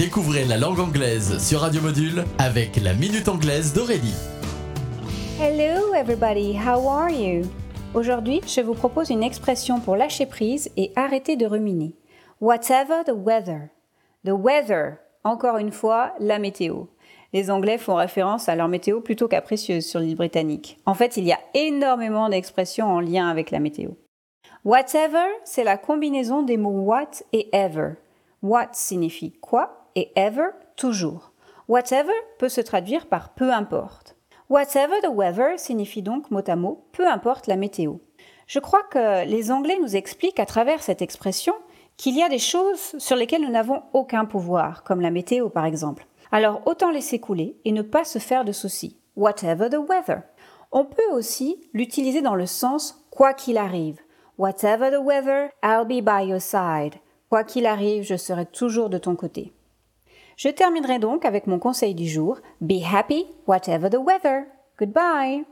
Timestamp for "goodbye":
64.78-65.44